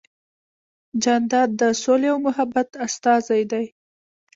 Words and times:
جانداد 1.03 1.49
د 1.61 1.63
سولې 1.83 2.07
او 2.13 2.17
محبت 2.27 2.67
استازی 2.85 3.41
دی. 3.51 3.65